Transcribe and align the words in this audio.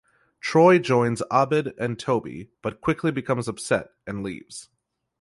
Troy 0.39 0.79
joins 0.79 1.21
Abed 1.29 1.75
and 1.77 1.99
Toby 1.99 2.49
but 2.63 2.81
quickly 2.81 3.11
becomes 3.11 3.47
upset 3.47 3.91
and 4.07 4.23
leaves. 4.23 4.67